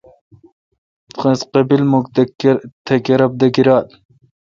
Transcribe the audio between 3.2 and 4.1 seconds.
دہ گیرال۔